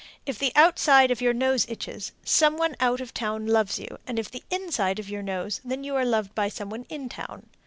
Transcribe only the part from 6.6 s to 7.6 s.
one in town.